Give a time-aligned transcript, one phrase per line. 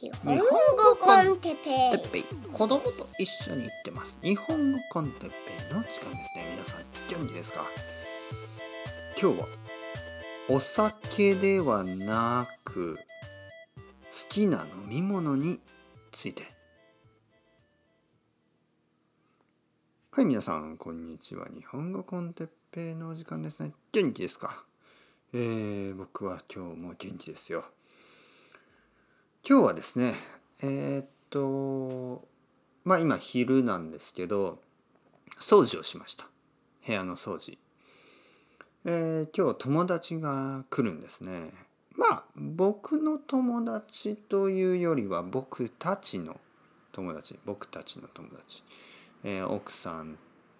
[0.00, 0.44] 日本語
[1.00, 2.22] コンテペイ。
[2.52, 4.20] 子供と一緒に行ってます。
[4.22, 5.36] 日本語コンテッペ
[5.72, 5.74] イ。
[5.74, 6.46] の時間ですね。
[6.52, 7.64] 皆さん元気ですか？
[9.20, 9.46] 今日は
[10.50, 15.58] お酒ではなく好きな飲み物に
[16.12, 16.44] ついて。
[20.12, 21.48] はい皆さんこんにちは。
[21.52, 23.72] 日本語コンテッペイのお時間ですね。
[23.90, 24.62] 元気ですか？
[25.32, 27.64] えー、僕は今日も元気ですよ。
[29.50, 30.12] 今日はですね
[30.60, 32.22] えー、っと
[32.84, 34.58] まあ今昼なんですけど
[35.40, 36.26] 掃除をしました。
[36.86, 37.56] 部屋の掃除。
[38.84, 41.54] えー、今日友達が来るんですね。
[41.96, 46.38] まあ僕の友達というよりは僕たちの
[46.92, 47.38] 友達。
[47.46, 48.62] 僕たちの友達、
[49.24, 50.18] えー、奥さん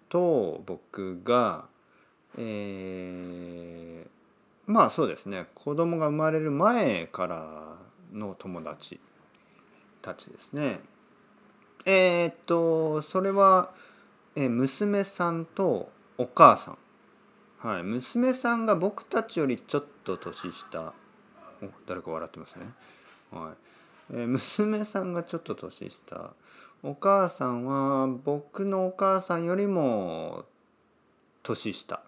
[0.09, 1.65] と僕が
[2.39, 4.09] えー、
[4.65, 5.45] まあそうですね。
[5.53, 8.99] 子供が生まれる前からの友達
[10.01, 10.79] たちですね。
[11.85, 13.71] えー、っとそれは、
[14.35, 16.77] えー、娘さんとお母さん。
[17.59, 20.93] はい、娘さんが僕たちよりちょっと年下。
[21.61, 22.65] お誰か笑ってますね。
[23.31, 23.53] は
[24.11, 26.33] いえー、娘さんがちょっと年下。
[26.81, 30.45] お母さんは僕のお母さんよりも
[31.43, 32.01] 年下。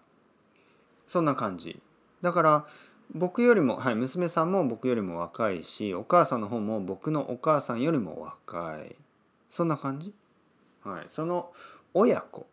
[1.06, 1.80] そんな感じ。
[2.22, 2.66] だから
[3.14, 8.96] 僕よりも、はい、娘さんも僕よりも若いしお母さんの方も僕のお母さんよりも若い。
[9.50, 10.14] そんな感じ、
[10.82, 11.52] はい、その
[11.92, 12.46] 親子、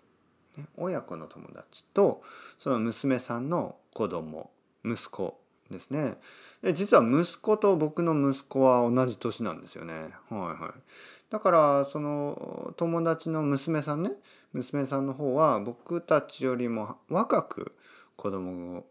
[0.58, 2.22] ね、親子の友達と
[2.58, 4.52] その娘さんの子供
[4.84, 5.40] 息子
[5.72, 6.18] ですね。
[6.62, 9.94] で実は息子と僕の息子は同じ年なんですよね。
[9.94, 10.82] はいはい。
[11.30, 14.12] だからその友達の娘さんね
[14.52, 17.72] 娘さんの方は僕たちよりも若く
[18.18, 18.84] 子供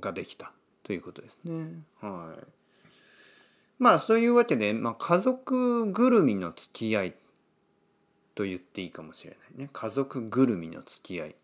[0.00, 0.50] ができた。
[0.84, 1.82] ということですね。
[2.00, 2.44] はい。
[3.78, 7.14] まあそういうわけで、まあ、家族ぐるみの付き合い
[8.34, 9.70] と言っていいかもしれないね。
[9.72, 11.34] 家族ぐるみの付き合い。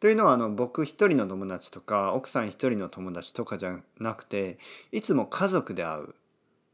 [0.00, 4.58] というのはあの僕一人の友達とか奥さん一人の友達とかじゃなくて
[4.92, 6.14] いつも家族で会う、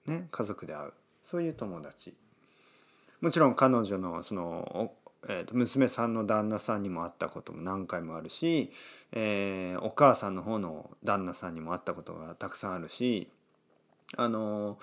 [0.06, 2.14] ね、家族で会うそういう友達
[3.20, 4.92] もちろん彼女のその
[5.28, 8.72] えー、と娘さんの旦那さんにも会ったことも何回もあるし、
[9.12, 13.28] えー、お母さんの方の旦那さんにも会ったことがたくさんあるし
[14.16, 14.78] あの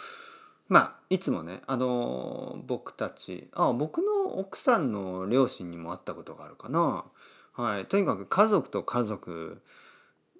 [0.67, 7.05] まあいつもねあの僕たちあ僕の奥さんの両親にも会ったことがあるかな。
[7.53, 9.63] はい、とにかく家族と家族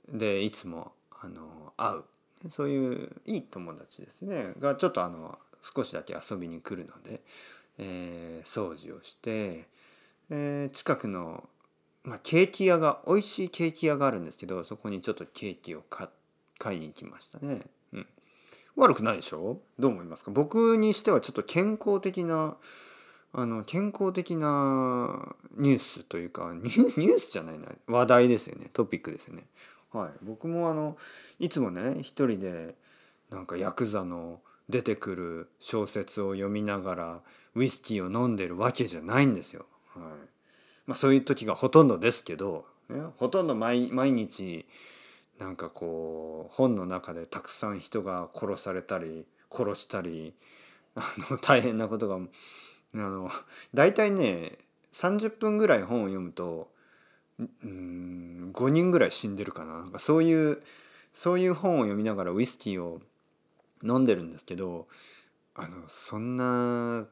[0.08, 2.04] でいつもあの会う。
[2.50, 4.54] そういういい友達ですね。
[4.60, 5.40] がちょっとあの
[5.76, 7.22] 少しだけ遊びに来るので、
[7.80, 9.68] えー、掃除をして
[10.30, 11.48] えー、近くの、
[12.04, 15.84] まあ、ケーキ屋が美味しいケーキ屋があるんですけどそこにちょっとケーキを
[16.58, 17.62] 買いに行きましたね。
[17.94, 18.08] うん、
[18.76, 19.60] 悪くないでしょ？
[19.80, 20.32] どう思いますか？
[20.32, 22.56] 僕にしてはちょっと健康的な
[23.34, 29.44] あの健康的なニュースというかニュースじゃないな話題ですよねトピックですよね。
[29.92, 30.98] はい、僕もあの
[31.40, 32.76] いつもね一人で
[33.30, 37.20] なんかヤクザの出てくる小説を読みながら
[37.56, 39.66] ウイスキーを飲んでるわけじゃないんですよ。
[40.00, 40.20] はい。
[40.86, 44.66] まあ、そういう時がほとんどですけど、ね、ほとんど毎日
[45.40, 50.34] なんかこう本の中でたくさん人が殺されたり殺したり
[50.96, 52.20] あの 大変なことがあ
[52.98, 53.30] の
[53.74, 54.58] 大体ね
[54.94, 56.72] 30分ぐらい本を読むと
[57.40, 59.80] うん5人ぐらい死んでるかな。
[59.80, 60.62] なんかそういう
[61.14, 63.02] そういう本を読みながらウイスキーを
[63.84, 64.88] 飲んでるんですけど
[65.54, 67.08] あのそんな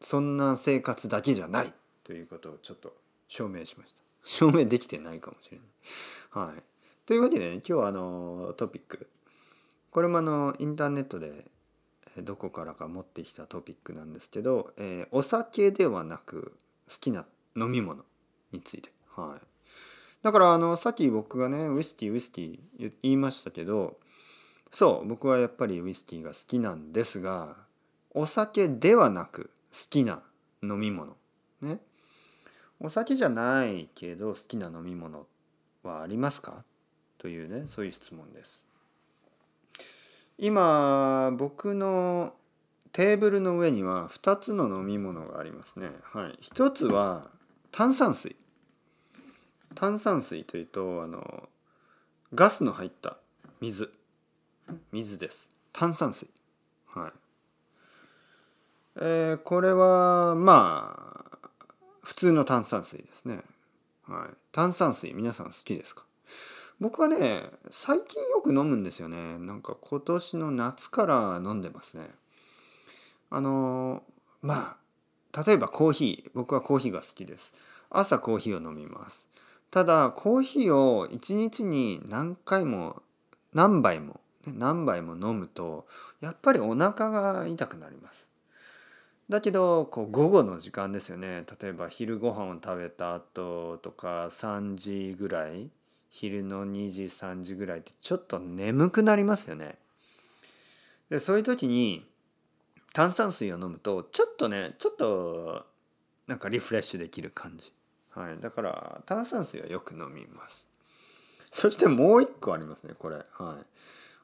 [0.00, 1.72] そんな生活だけじゃない
[2.04, 2.94] ということをちょっと
[3.28, 4.00] 証明しました。
[4.24, 6.48] 証明できてないかもしれない。
[6.48, 6.62] はい。
[7.06, 9.08] というわけでね今日はあのトピック。
[9.90, 11.50] これもあのインターネットで
[12.18, 16.56] どこからか持ってきたトピックなんですけど、えー、お酒ではなく
[16.88, 18.04] 好きな飲み物
[18.52, 18.92] について。
[19.08, 19.46] はい。
[20.22, 23.98] だからあのさっき僕がねウイスキーウイスキー言いましたけど
[24.70, 27.56] そう僕はやっぱりウイスキーが好きなんですが
[28.12, 29.50] お酒ではなく
[29.90, 30.22] きな
[30.62, 31.16] 飲み物。
[31.60, 31.78] ね。
[32.78, 35.26] お酒じゃないけど好きな飲み物
[35.82, 36.64] はありますか？
[37.18, 38.66] というねそういう質問です。
[40.38, 42.34] 今僕の
[42.92, 45.90] テーブルの上には2つの飲み物がありますね。
[46.02, 46.38] はい。
[46.42, 47.30] 1つは
[47.70, 48.36] 炭酸水。
[49.74, 51.48] 炭酸水というとあの
[52.34, 53.18] ガスの入った
[53.60, 53.92] 水。
[54.90, 55.48] 水です。
[55.72, 56.28] 炭酸水。
[56.86, 57.12] はい。
[58.96, 61.48] えー、これはまあ
[62.02, 63.40] 普通の炭酸水ですね、
[64.06, 66.04] はい、炭酸水皆さん好きですか？
[66.80, 69.38] 僕はね最近よく飲むんですよね。
[69.38, 72.08] なんか今年の夏から飲んでますね。
[73.28, 74.02] あの
[74.40, 74.76] ま
[75.32, 76.30] あ例えばコーヒー。
[76.34, 77.52] 僕はコーヒーが好きです。
[77.90, 79.28] 朝コーヒーを飲みます。
[79.70, 83.02] ただコーヒーを1日に何回も
[83.52, 85.86] 何杯も何杯も飲むと
[86.22, 88.29] やっぱりお腹が痛くなります。
[89.30, 95.70] だけどこう午後の時間ですよね例えば昼ご飯を食べた後とか3時ぐらい
[96.10, 99.76] 昼の2時3時ぐらいってちょっと眠くなりますよね。
[101.08, 102.04] でそういう時に
[102.92, 105.64] 炭酸水を飲むとちょっとねちょっと
[106.26, 107.72] なんかリフレッシュできる感じ。
[108.10, 110.66] はい、だから炭酸水はよく飲みます。
[111.52, 113.18] そしてもう一個ありますねこれ。
[113.18, 113.24] はい、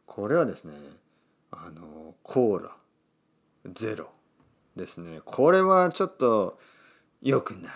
[0.05, 0.75] これはですね
[1.53, 2.77] あのコーラ
[3.73, 4.11] ゼロ。
[4.77, 5.21] ですね。
[5.25, 6.59] これはちょっと
[7.23, 7.73] 良くない。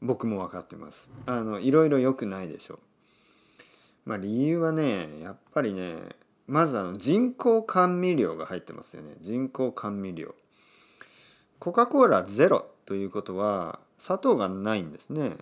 [0.00, 1.10] 僕も分かってます。
[1.26, 2.78] あのいろいろ良くないでしょう。
[4.04, 5.96] まあ理由はねやっぱりね
[6.46, 9.14] まずあの人工甘味料が入ってますよね。
[9.20, 10.34] 人工甘味料。
[11.58, 15.38] コカ・コーラゼロということは砂糖がないんですね、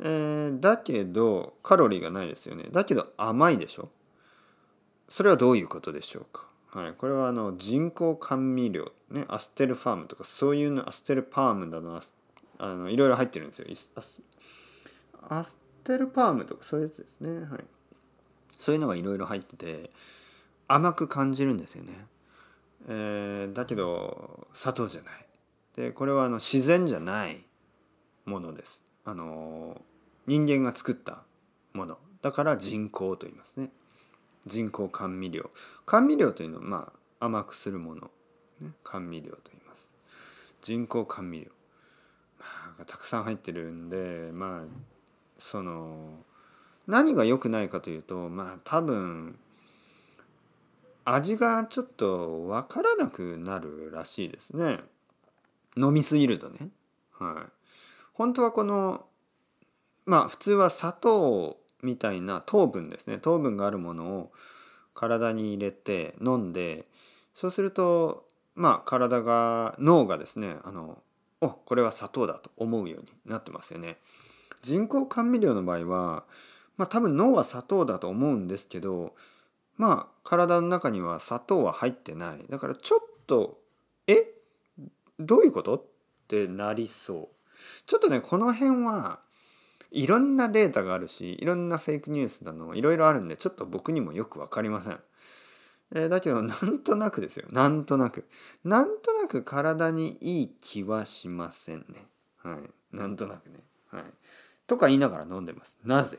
[0.00, 2.64] えー、だけどカロリーがないですよね。
[2.72, 3.88] だけど甘いでしょ。
[5.08, 6.46] それはどういうことでしょうか。
[6.74, 12.00] はい、これはあの人工甘味料、ね、アステルファームとかそういうのアステルパームだな
[12.58, 13.66] あのいろいろ入ってるんですよ。
[15.28, 17.64] アステルパームとかそういうやつですね、はい、
[18.58, 19.90] そういうのがいろいろ入ってて
[20.66, 21.92] 甘く感じるんですよね、
[22.88, 25.26] えー、だけど砂糖じゃない。
[25.76, 27.44] でこれはあの自然じゃない
[28.24, 28.84] ものです。
[29.04, 29.80] あの
[30.26, 31.22] 人間が作った
[31.74, 31.98] もの。
[32.22, 33.70] だから人工と言いますね。
[34.46, 35.50] 人工甘味料。
[35.86, 38.10] 甘味料というのはまあ甘くするもの、
[38.60, 39.90] ね、甘味料と言います。
[40.60, 41.46] 人工甘味料、
[42.38, 42.46] ま
[42.80, 44.64] あ、たくさん入ってるんでまあ
[45.38, 46.18] その
[46.86, 49.38] 何が良くないかというとまあ多分
[51.04, 54.78] 味がちょっと分からなくなるらしいですね。
[55.76, 56.68] 飲みすぎるとね。
[57.18, 57.52] はい。
[58.12, 59.04] 本当はこの
[60.04, 63.18] まあ普通は砂糖みたいな糖分ですね。
[63.18, 64.32] 糖分があるものを
[64.94, 66.86] 体に入れて飲んで
[67.34, 71.02] そうするとまあ体が脳がですねあの
[71.40, 73.98] おこれは砂糖だと思うようになってますよね。
[74.62, 76.24] 人工甘味料の場合は
[76.76, 79.14] まあ多分脳は砂糖だと思うんですけど
[79.76, 82.44] まあ体の中には砂糖は入ってない。
[82.48, 83.58] だからちょっと
[84.06, 84.28] え
[85.18, 85.76] どういうこと？
[85.76, 85.84] っ
[86.28, 87.28] てなりそう。
[87.86, 89.20] ちょっとねこの辺は
[89.92, 94.98] いろんなデータがあるしいろんなフェイクニュースだのいろいろあるんでちょっと僕にもよく分かりません。
[95.94, 98.26] えー、だけどなんとなくですよなんとなく
[98.64, 102.06] なんとなく体にいい気はしませんね。
[102.42, 103.56] はいなんとなくね。
[103.90, 104.04] はい、
[104.66, 105.78] とか言いながら飲んでます。
[105.84, 106.18] なぜ？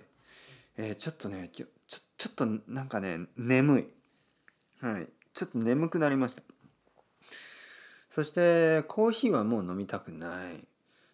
[0.78, 1.66] えー、ちょっとねちょ
[2.18, 3.88] ちょっとなんかね眠い。
[4.80, 6.44] はいちょっと眠くなりました。
[8.12, 10.64] そしてコーヒーはもう飲みたくない。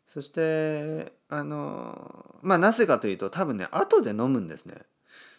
[0.09, 4.73] そしてあのまあなぜかというと多分ね後で飲むんですね。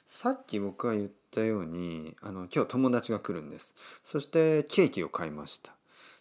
[0.07, 3.75] さっき僕が言ったようにあの今日友達が来るんです。
[4.05, 5.73] そしてケーキを買いました。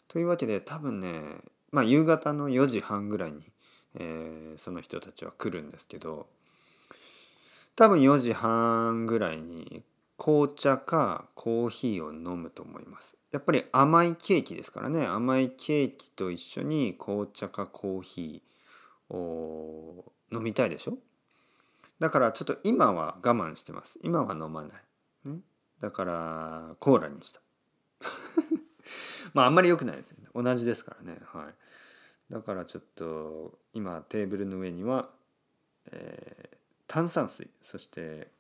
[0.07, 1.21] というわけで多分ね
[1.71, 3.43] まあ夕方の4時半ぐらいに、
[3.93, 6.25] えー、その人たちは来るんですけど
[7.75, 9.83] 多分4時半ぐらいに
[10.17, 13.18] 紅茶かコーヒーを飲むと思います。
[13.31, 15.05] やっぱり甘いケーキですからね。
[15.05, 20.97] 甘いケーキと一緒に紅茶かコーヒーを飲みたいでしょ？
[21.99, 23.99] だからちょっと今は我慢してます。
[24.03, 25.39] 今は飲まない、ね、
[25.81, 27.41] だからコーラにした。
[29.33, 30.27] まああんまり良くないですね。
[30.33, 31.19] 同じですからね。
[31.25, 32.33] はい。
[32.33, 35.09] だからちょっと今テーブルの上には、
[35.91, 37.49] えー、炭酸水。
[37.61, 38.31] そして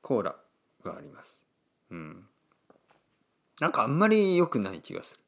[0.00, 0.36] コーラ
[0.84, 1.42] があります。
[1.90, 2.28] うん。
[3.60, 5.20] なんかあんまり良くない気がする。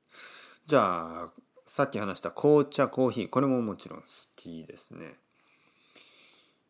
[0.66, 1.31] じゃあ
[1.66, 5.14] さっき話した紅茶コーヒーこれももちろん好きですね。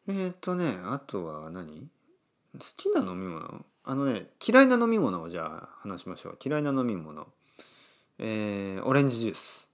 [0.09, 1.89] えっ、ー、とねあとは何？
[2.55, 3.65] 好きな飲み物？
[3.85, 6.39] あのね嫌いな飲み物をじゃあ話しましょう。
[6.45, 7.27] 嫌いな飲み物。
[8.19, 9.69] えー、オレンジジュース。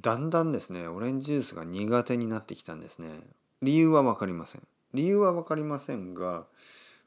[0.00, 3.20] だんだんですねオレンジジュースが苦手になってきたんですね。
[3.60, 4.62] 理由は分かりません。
[4.94, 6.44] 理由は分かりませんが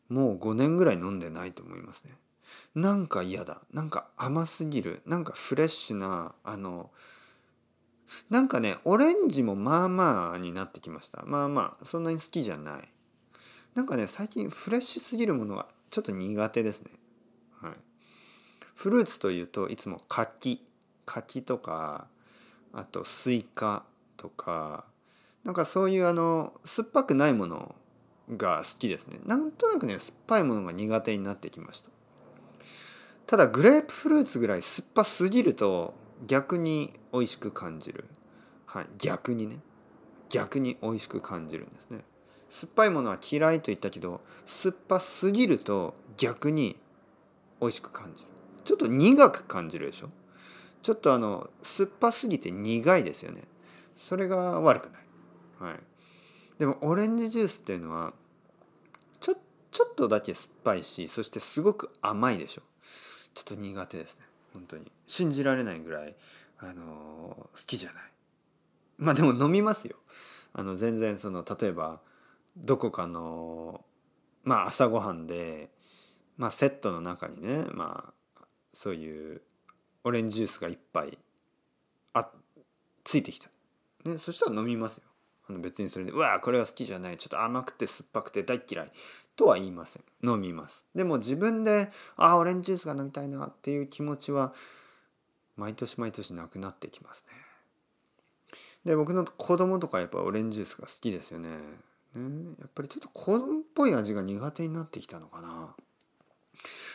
[0.10, 2.12] もう5年ぐらい飲んでないと思いますね。
[2.74, 3.62] なんか嫌だ。
[3.74, 5.02] なんか甘すぎる。
[5.06, 6.92] なんかフレッシュなあの
[8.30, 11.24] なんかねオレンジもまあまあになってきました。
[11.26, 12.90] まあまあそんなに好きじゃない。
[13.74, 16.92] なんかね最近フレッシュすぎるものがちょっと苦手ですね。
[17.62, 17.72] はい。
[18.76, 20.66] フルーツというといつも柿。
[21.06, 22.08] 柿とか
[22.74, 23.86] あとスイカ
[24.18, 24.86] とか。
[25.44, 27.76] なんかそういうあの酸っぱくないもの
[28.36, 29.20] が好きですね。
[29.26, 31.92] なんとなくね酸っぱいものが苦手になってきました。
[33.28, 35.94] ただグレープフルーツぐらい酸っぱすぎると
[36.28, 38.06] 逆に美味しく感じる。
[38.66, 38.88] はい。
[38.98, 39.60] 逆にね。
[40.30, 42.04] 逆に美味しく感じるんですね。
[42.50, 46.78] 酸っぱいものは嫌いと言ったけど酸っぱすぎると逆に
[47.60, 48.30] 美味しく感じる。
[48.64, 50.10] ちょっと苦く感じるでしょ？
[50.82, 53.44] ちょっとあの酸っぱすぎて苦いですよね。
[53.98, 55.00] それが悪くな
[55.70, 55.72] い。
[55.72, 55.80] はい。
[56.60, 58.14] でもオレンジジュースっていうのは
[59.20, 59.36] ちょ
[59.72, 62.62] ちょっとだけ酸っぱいしそしてすごく甘いでしょ？
[63.36, 64.26] ちょっと苦手ですね。
[64.54, 64.92] 本当に。
[65.06, 66.16] 信じられないぐらい
[66.58, 68.04] あの好きじゃない。
[68.98, 69.98] まあでも飲みますよ。
[70.54, 72.00] あの全然その例えば
[72.56, 73.84] どこかの
[74.44, 75.70] まあ朝ごはんで、
[76.38, 79.42] まあ、セットの中にねまあそういう
[80.06, 81.18] オレンジジュースが一杯
[82.14, 82.30] あ
[83.04, 83.50] ついてきた、
[84.06, 85.04] ね、そしたら飲みますよ。
[85.50, 87.18] あの別にそれで「うわこれは好きじゃない。
[87.18, 88.92] ちょっと甘くて酸っぱくて大嫌い」
[89.36, 90.04] とは言いません。
[90.24, 90.86] 飲みます。
[90.96, 94.54] でも自分で「ああオレンジジュースが飲みたいな」っていう気持ちは
[95.58, 97.34] 毎年毎年なくなってきますね。
[98.86, 101.50] で僕の子供とかやっぱオレンジジュースが好きですよね。
[102.16, 102.56] ね。
[102.60, 105.76] やっぱりちょっと子供っぽい味が苦手になってきたのかな。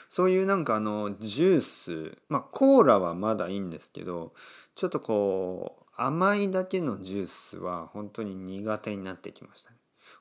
[0.09, 4.33] そういうなんかあのジュースまあコーラはまだいいんですけど
[4.75, 9.77] ちょっとこう甘いだけのジュースは本当に苦手になってきましたね。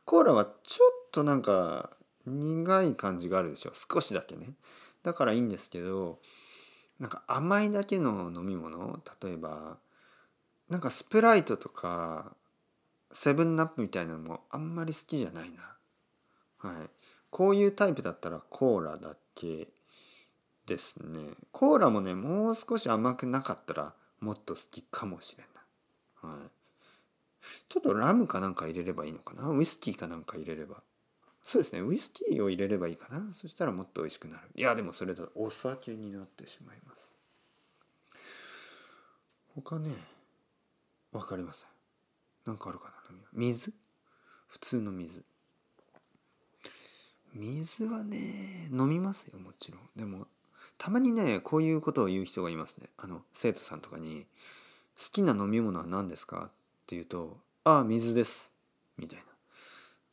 [0.06, 1.92] コーラはちょっとなんか
[2.26, 3.72] 苦い感じがあるでしょ。
[3.74, 4.52] 少しだけね。
[5.04, 6.20] だからいいんですけど
[7.00, 9.78] なんか甘いだけの飲み物例えば
[10.70, 12.36] なんかスプライトとか
[13.12, 16.70] セブンナップみたいなのもあんまり好きじゃないな。
[16.70, 16.90] はい。
[17.32, 19.70] こういうタイプだったらコーラだけ
[20.66, 21.32] ですね。
[21.52, 25.44] コーラもねもう少し甘くなかったらもっと好きかもしれ
[26.24, 26.34] ない。
[26.38, 26.50] はい。
[27.70, 29.50] ちょっとラムかなんか入れればいいのかな？
[29.50, 30.84] ウイスキーかなんか入れれば。
[31.50, 31.82] そうですね。
[31.82, 33.34] ウイスキーを入れればいいかな。
[33.34, 34.44] そしたらもっと美味しくなる。
[34.54, 37.10] いやでもそれだとお酒になってしまいます。
[39.56, 39.90] 他ね
[41.12, 41.70] 分かりません。
[42.46, 42.92] 何かあるかな
[43.34, 43.74] 水？
[44.48, 45.26] 普通の水。
[47.34, 49.82] 水はね飲みますよもちろん。
[49.96, 50.28] でも
[50.78, 52.92] たまにねこういうことを言う人がいますね。
[52.96, 54.28] あの生徒さんとかに
[54.96, 56.50] 「好きな飲み物は何ですか?」っ
[56.86, 58.54] て言うと「ああ水です」
[59.00, 59.26] みたいな。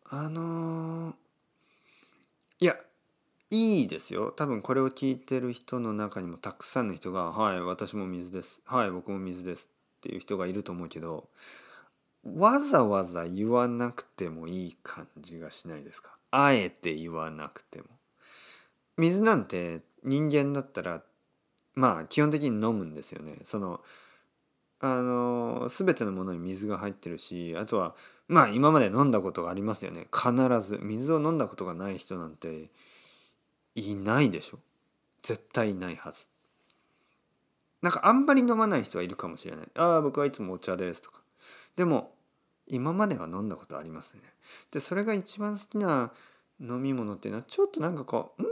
[0.08, 1.14] あのー、
[2.58, 2.75] いや
[3.50, 4.32] いいですよ。
[4.32, 11.28] 多分これを聞いてる人の中にもたくさんの人が「はい私も水です」「はい僕も水です」っていう人がいると思うけど
[12.25, 16.16] わざわざ言わなくてもいい感じがしないですか？
[16.30, 17.88] あえて言わなくても。
[18.96, 21.04] 水なんて人間だったら
[21.75, 23.38] まあ基本的に飲むんですよね。
[23.44, 23.82] その
[24.80, 27.95] あの全てのものに水が入ってるしあとは
[28.28, 30.06] まあ今まで飲んだことがありますよね。
[30.12, 30.78] 必ず。
[30.83, 32.71] 水を飲んだことがない人なんて
[33.75, 34.59] いないでしょ？
[35.23, 36.26] 絶対いないはず。
[37.83, 39.66] なんかあんまり飲まない人はいるかもしれない。
[39.76, 41.21] ああ僕はいつもお茶ですとか。
[41.76, 42.14] でも
[42.66, 44.23] 今までは飲んだことありますね。
[44.73, 46.12] でそれが一番好きな
[46.61, 48.47] 飲み物っていうのはちょっとなんかこう「ん？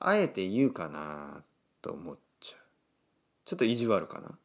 [0.00, 1.42] あえて言うかな」
[1.80, 2.60] と思っちゃう。
[3.44, 4.36] ちょっと意地悪かな。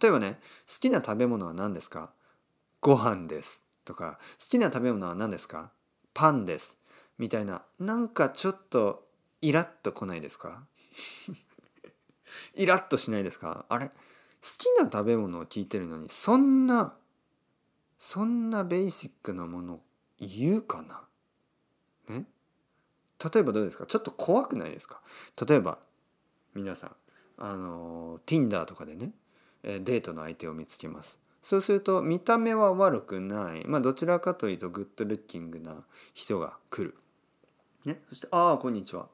[0.00, 2.12] 例えばね「好きな食べ物は何ですか?」
[2.80, 5.70] 「ご飯です」とか「好きな食べ物は何ですか?」
[6.14, 6.76] 「パンです」
[7.18, 9.08] みたいななんかちょっと
[9.40, 10.66] イラッとこないですか？
[12.54, 13.64] イラッとしないですか？
[13.68, 13.88] あれ？
[13.88, 13.92] 好
[14.58, 16.96] きな食べ物を聞いてるのにそんな
[17.98, 19.80] そんなベーシックなもの
[20.18, 21.08] 言うかな？
[22.08, 22.26] ね？
[23.32, 23.86] 例えばどうですか？
[23.86, 25.00] ちょっと怖くないですか？
[25.46, 25.78] 例えば
[26.54, 26.96] 皆さん
[27.38, 29.12] あの Tinder とかでね
[29.66, 31.18] デートの相手を見つけます。
[31.42, 33.64] そうすると見た目は悪くない。
[33.66, 36.96] まあどちらかというとグッドルッキングな人が来る。
[37.84, 38.00] ね。
[38.08, 39.08] そして「ああこんにちは」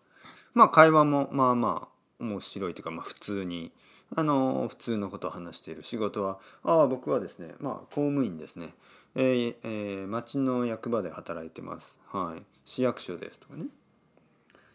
[0.55, 3.73] まあ会話もまあまあ面白いというかまあ普通に。
[4.15, 5.85] あの普通のことを話している。
[5.85, 8.75] 仕事はああ僕はですねまあ公務員ですね。
[9.15, 11.99] えー、えー、町の役場で働いてます。
[12.09, 12.43] はい。
[12.65, 13.67] 市役所ですとかね。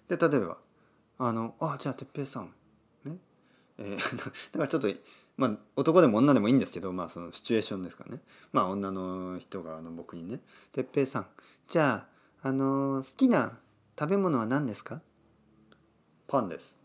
[0.07, 0.57] で例えば
[1.19, 2.53] あのあじゃあ哲平さん。
[3.03, 3.17] ね。
[3.77, 4.17] えー、
[4.57, 4.89] だかちょっと
[5.37, 8.21] まあ男でも女でもいいんですけどまあそのシチュエーションですからね。
[8.51, 10.39] まあ女の人があの僕にね
[10.73, 11.27] 「哲平さん。
[11.67, 12.07] じゃ
[12.41, 13.57] ああの好きな
[13.99, 15.01] 食べ物は何ですか?」
[16.27, 16.81] パンです。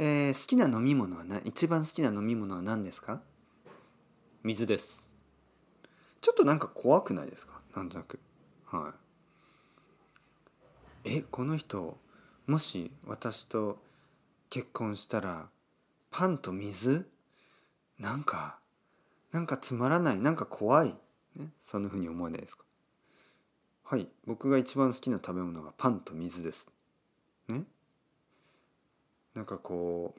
[0.00, 3.20] えー、好きな飲み物は何一番好きな飲み物は何ですか？
[4.42, 5.12] 水です。
[6.20, 7.60] ちょっとなんか怖くないですか？
[7.74, 8.20] なんとなく。
[8.66, 8.94] は
[11.04, 11.16] い。
[11.16, 11.98] えこの人
[12.46, 13.82] もし私と
[14.50, 15.48] 結婚したら
[16.10, 17.08] パンと水？
[17.98, 18.58] なんか
[19.32, 20.94] なんかつまらないなんか怖い、
[21.36, 22.64] ね、そんなふうに思わないですか？
[23.84, 26.68] はい僕が一番好きな食べ物がパンと水です。
[27.48, 27.64] ね？
[29.34, 30.14] なんかこ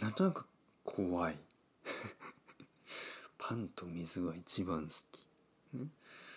[0.00, 0.46] うなんとなく
[0.84, 1.38] 怖い。
[3.38, 5.26] パンと水が一番好き、
[5.76, 5.86] ね、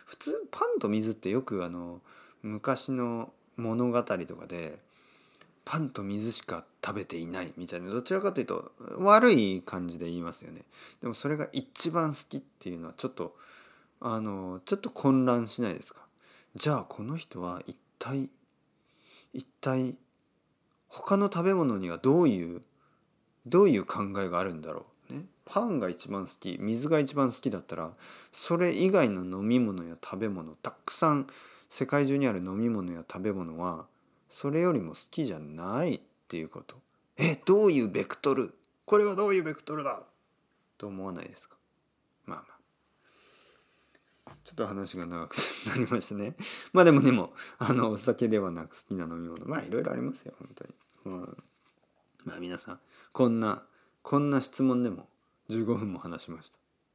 [0.06, 2.02] 普通パンと水ってよくあの
[2.42, 4.80] 昔の物語とかで
[5.66, 10.62] パンと水しか食べていないみたいなどちらかというと悪い感じで言いますよね。
[11.02, 13.36] でもそれが一番好きっていうのはちょっと
[14.02, 16.02] あのちょっと混乱しないですか？
[16.56, 18.30] じゃあこの人は一体
[19.34, 19.96] 一体
[20.90, 22.62] 他の食べ物にはどういう
[23.46, 25.22] どういう考えがあるんだろうね？
[25.46, 27.92] パンが一番好き水が一番好きだったら
[28.32, 31.28] それ以外の飲み物や食べ物たくさん
[31.70, 33.86] 世界中にある飲み物や食べ物は
[34.34, 36.78] それよりも好きじゃないっていうこと。
[37.18, 38.56] えどういうベクトル？
[38.84, 40.02] これはどういうベクトルだ？
[40.80, 41.56] と思わないですか？
[42.26, 42.44] まあ
[44.26, 44.36] まあ。
[44.44, 45.36] ちょっと話が長く
[45.70, 46.36] なりましたね。
[46.74, 49.46] まあでもでもあのお酒ではなく好きな飲み物。
[49.46, 50.74] まあいろいろありますよ本当に、
[51.06, 51.44] うん、
[52.26, 52.80] まあ皆さん
[53.12, 53.64] こんな
[54.02, 55.08] こんな質問でも
[55.50, 56.50] 15分も話しまし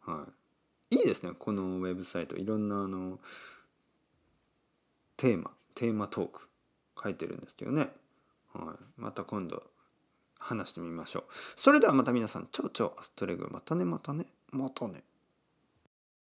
[0.04, 0.11] た。
[0.11, 0.26] は
[0.90, 0.97] い。
[0.97, 2.37] いいですねこのウェブサイト。
[2.37, 3.21] いろんなあの
[5.16, 6.49] テーマテーマトーク。
[7.02, 7.88] 書いてるんですけどね、
[8.52, 9.62] はい、また今度
[10.38, 11.24] 話してみましょう。
[11.56, 15.02] それではまた皆さん蝶々アストレグまたねまたねまたね。